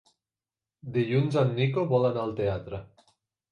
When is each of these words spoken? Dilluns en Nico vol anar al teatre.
Dilluns 0.95 1.37
en 1.43 1.53
Nico 1.61 1.85
vol 1.93 2.11
anar 2.11 2.25
al 2.25 2.35
teatre. 2.43 2.83